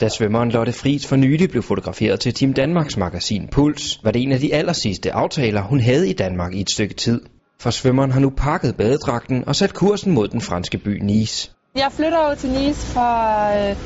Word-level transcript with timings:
Da 0.00 0.08
svømmeren 0.08 0.50
Lotte 0.50 0.72
Friis 0.72 1.06
for 1.06 1.16
nylig 1.16 1.50
blev 1.50 1.62
fotograferet 1.62 2.20
til 2.20 2.34
Team 2.34 2.52
Danmarks 2.52 2.96
magasin 2.96 3.48
Puls, 3.48 4.00
var 4.04 4.10
det 4.10 4.22
en 4.22 4.32
af 4.32 4.40
de 4.40 4.54
allersidste 4.54 5.12
aftaler, 5.12 5.62
hun 5.62 5.80
havde 5.80 6.10
i 6.10 6.12
Danmark 6.12 6.54
i 6.54 6.60
et 6.60 6.70
stykke 6.70 6.94
tid. 6.94 7.20
For 7.60 7.70
svømmeren 7.70 8.10
har 8.10 8.20
nu 8.20 8.30
pakket 8.36 8.76
badedragten 8.76 9.44
og 9.48 9.56
sat 9.56 9.74
kursen 9.74 10.12
mod 10.12 10.28
den 10.28 10.40
franske 10.40 10.78
by 10.78 10.98
Nice. 11.02 11.50
Jeg 11.74 11.92
flytter 11.92 12.18
over 12.18 12.34
til 12.34 12.50
Nice 12.50 12.86
for, 12.86 13.70
øh, 13.70 13.76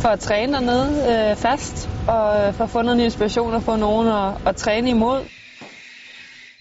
for 0.00 0.08
at 0.08 0.20
træne 0.20 0.52
dernede 0.52 1.30
øh, 1.30 1.36
fast, 1.36 1.88
og 2.08 2.46
øh, 2.46 2.54
for 2.54 2.64
at 2.64 2.70
få 2.70 2.82
noget 2.82 3.04
inspiration 3.04 3.54
og 3.54 3.62
få 3.62 3.76
nogen 3.76 4.08
at, 4.08 4.48
at 4.48 4.56
træne 4.56 4.90
imod. 4.90 5.20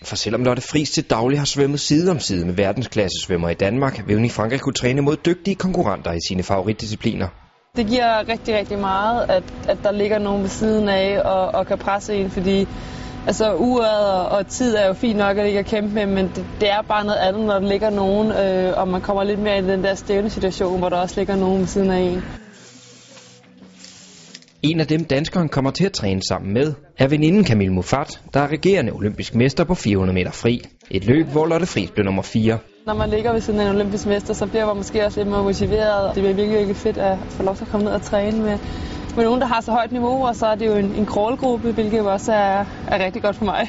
For 0.03 0.15
selvom 0.15 0.43
Lotte 0.43 0.61
Friis 0.61 0.91
til 0.91 1.03
daglig 1.03 1.39
har 1.39 1.45
svømmet 1.45 1.79
side 1.79 2.11
om 2.11 2.19
side 2.19 2.45
med 2.45 2.53
verdensklasse 2.53 3.25
svømmer 3.25 3.49
i 3.49 3.53
Danmark, 3.53 4.07
vil 4.07 4.15
hun 4.15 4.25
i 4.25 4.29
Frankrig 4.29 4.59
kunne 4.59 4.73
træne 4.73 5.01
mod 5.01 5.17
dygtige 5.25 5.55
konkurrenter 5.55 6.11
i 6.11 6.19
sine 6.27 6.43
favoritdiscipliner. 6.43 7.44
Det 7.75 7.87
giver 7.87 8.29
rigtig, 8.29 8.57
rigtig 8.57 8.79
meget, 8.79 9.25
at, 9.29 9.43
at 9.67 9.77
der 9.83 9.91
ligger 9.91 10.19
nogen 10.19 10.41
ved 10.41 10.49
siden 10.49 10.89
af 10.89 11.21
og, 11.25 11.55
og 11.55 11.67
kan 11.67 11.77
presse 11.77 12.15
en, 12.15 12.29
fordi 12.29 12.67
altså, 13.27 13.55
uret 13.55 14.13
og, 14.13 14.37
og 14.37 14.47
tid 14.47 14.75
er 14.75 14.87
jo 14.87 14.93
fint 14.93 15.17
nok 15.17 15.37
at 15.37 15.45
ligge 15.45 15.59
at 15.59 15.65
kæmpe 15.65 15.93
med, 15.93 16.05
men 16.05 16.25
det, 16.35 16.45
det 16.59 16.69
er 16.71 16.81
bare 16.81 17.05
noget 17.05 17.19
andet, 17.19 17.45
når 17.45 17.59
der 17.59 17.67
ligger 17.67 17.89
nogen, 17.89 18.31
øh, 18.31 18.77
og 18.77 18.87
man 18.87 19.01
kommer 19.01 19.23
lidt 19.23 19.39
mere 19.39 19.59
i 19.59 19.61
den 19.61 19.83
der 19.83 19.95
stævne 19.95 20.29
situation, 20.29 20.79
hvor 20.79 20.89
der 20.89 20.97
også 20.97 21.19
ligger 21.19 21.35
nogen 21.35 21.59
ved 21.59 21.67
siden 21.67 21.91
af 21.91 21.99
en. 21.99 22.23
En 24.63 24.79
af 24.79 24.87
dem 24.87 25.05
danskeren 25.05 25.49
kommer 25.49 25.71
til 25.71 25.85
at 25.85 25.91
træne 25.91 26.21
sammen 26.29 26.53
med, 26.53 26.73
er 26.97 27.07
veninden 27.07 27.45
Camille 27.45 27.73
Mufat, 27.73 28.21
der 28.33 28.39
er 28.39 28.47
regerende 28.47 28.91
olympisk 28.91 29.35
mester 29.35 29.63
på 29.63 29.75
400 29.75 30.13
meter 30.13 30.31
fri. 30.31 30.61
Et 30.91 31.05
løb, 31.05 31.27
hvor 31.27 31.45
Lotte 31.45 31.65
Friis 31.65 31.91
blev 31.91 32.05
nummer 32.05 32.21
4. 32.21 32.59
Når 32.85 32.93
man 32.93 33.09
ligger 33.09 33.31
ved 33.33 33.41
siden 33.41 33.59
af 33.59 33.69
en 33.69 33.75
olympisk 33.75 34.05
mester, 34.05 34.33
så 34.33 34.45
bliver 34.47 34.65
man 34.65 34.75
måske 34.75 35.05
også 35.05 35.19
lidt 35.19 35.29
mere 35.29 35.43
motiveret. 35.43 36.15
Det 36.15 36.23
bliver 36.23 36.33
virkelig, 36.33 36.57
virkelig 36.57 36.75
fedt 36.75 36.97
at 36.97 37.17
få 37.29 37.43
lov 37.43 37.55
til 37.55 37.63
at 37.63 37.71
komme 37.71 37.85
ned 37.85 37.93
og 37.93 38.01
træne 38.01 38.37
med, 38.37 38.57
med 39.15 39.23
nogen, 39.23 39.41
der 39.41 39.47
har 39.47 39.61
så 39.61 39.71
højt 39.71 39.91
niveau, 39.91 40.27
og 40.27 40.35
så 40.35 40.45
er 40.45 40.55
det 40.55 40.65
jo 40.67 40.75
en, 40.75 40.85
en 40.85 41.05
crawlgruppe, 41.05 41.71
hvilket 41.71 41.97
jo 41.97 42.11
også 42.11 42.31
er, 42.33 42.65
er 42.87 43.05
rigtig 43.05 43.21
godt 43.21 43.35
for 43.35 43.45
mig. 43.45 43.67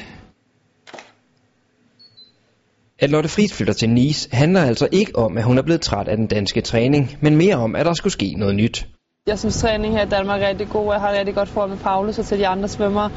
At 2.99 3.09
Lotte 3.09 3.29
Friis 3.29 3.53
flytter 3.53 3.73
til 3.73 3.89
Nice 3.89 4.29
handler 4.31 4.61
altså 4.61 4.87
ikke 4.91 5.15
om, 5.15 5.37
at 5.37 5.43
hun 5.43 5.57
er 5.57 5.61
blevet 5.61 5.81
træt 5.81 6.07
af 6.07 6.17
den 6.17 6.27
danske 6.27 6.61
træning, 6.61 7.17
men 7.21 7.35
mere 7.35 7.55
om, 7.55 7.75
at 7.75 7.85
der 7.85 7.93
skulle 7.93 8.13
ske 8.13 8.33
noget 8.37 8.55
nyt. 8.55 8.87
Jeg 9.27 9.39
synes, 9.39 9.57
træning 9.57 9.97
her 9.97 10.05
i 10.05 10.09
Danmark 10.09 10.41
er 10.41 10.47
rigtig 10.47 10.69
god. 10.69 10.91
Jeg 10.93 11.01
har 11.01 11.11
rigtig 11.19 11.35
godt 11.35 11.49
forhold 11.49 11.71
med 11.71 11.77
Paulus 11.77 12.19
og 12.19 12.25
til 12.25 12.39
de 12.39 12.47
andre 12.47 12.67
svømmere. 12.67 13.11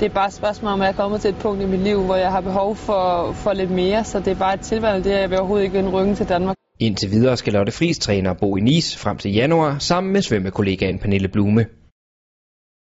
Det 0.00 0.06
er 0.10 0.14
bare 0.14 0.26
et 0.26 0.32
spørgsmål 0.32 0.72
om, 0.72 0.80
at 0.80 0.86
jeg 0.86 0.92
er 0.92 0.96
kommet 0.96 1.20
til 1.20 1.30
et 1.30 1.36
punkt 1.36 1.62
i 1.62 1.66
mit 1.66 1.80
liv, 1.80 2.02
hvor 2.04 2.16
jeg 2.16 2.30
har 2.30 2.40
behov 2.40 2.76
for, 2.76 3.32
for 3.32 3.52
lidt 3.52 3.70
mere. 3.70 4.04
Så 4.04 4.18
det 4.18 4.28
er 4.28 4.34
bare 4.34 4.54
et 4.54 4.60
tilvalg, 4.60 5.04
det 5.04 5.12
er, 5.12 5.18
jeg 5.18 5.30
vil 5.30 5.38
overhovedet 5.38 5.64
ikke 5.64 5.76
vende 5.78 5.90
ryggen 5.90 6.14
til 6.16 6.28
Danmark. 6.28 6.56
Indtil 6.80 7.10
videre 7.10 7.36
skal 7.36 7.52
Lotte 7.52 7.72
Friis 7.72 7.98
træner 7.98 8.34
bo 8.34 8.56
i 8.56 8.60
Nice 8.60 8.98
frem 8.98 9.16
til 9.18 9.32
januar 9.32 9.78
sammen 9.78 10.12
med 10.12 10.22
svømmekollegaen 10.22 10.98
Pernille 10.98 11.28
Blume. 11.28 11.66